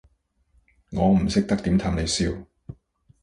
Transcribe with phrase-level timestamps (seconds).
[0.93, 2.35] 我唔識得點氹你笑